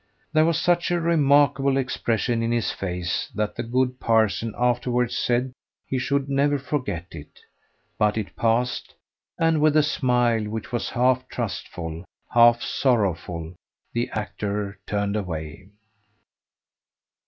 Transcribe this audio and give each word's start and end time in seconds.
There 0.33 0.45
was 0.45 0.59
such 0.59 0.89
a 0.89 0.99
remarkable 0.99 1.77
expression 1.77 2.41
in 2.41 2.51
his 2.51 2.71
face 2.71 3.29
that 3.35 3.55
the 3.55 3.61
good 3.61 3.99
parson 3.99 4.55
afterwards 4.57 5.15
said 5.15 5.51
he 5.85 5.99
should 5.99 6.27
never 6.27 6.57
forget 6.57 7.09
it; 7.13 7.41
but 7.99 8.17
it 8.17 8.35
passed, 8.35 8.95
and 9.37 9.61
with 9.61 9.77
a 9.77 9.83
smile, 9.83 10.41
which 10.45 10.71
was 10.71 10.89
half 10.89 11.27
trustful, 11.27 12.03
half 12.33 12.63
sorrowful, 12.63 13.53
the 13.93 14.09
actor 14.09 14.79
turned 14.87 15.15
away. 15.15 15.69